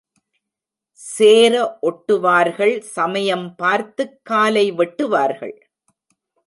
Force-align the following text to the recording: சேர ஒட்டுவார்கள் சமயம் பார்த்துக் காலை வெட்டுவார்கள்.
சேர 0.91 1.77
ஒட்டுவார்கள் 1.81 2.79
சமயம் 2.79 3.55
பார்த்துக் 3.55 4.19
காலை 4.23 4.71
வெட்டுவார்கள். 4.71 5.55